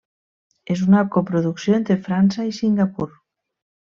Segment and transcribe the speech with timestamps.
[0.75, 3.09] És una coproducció entre França i Singapur.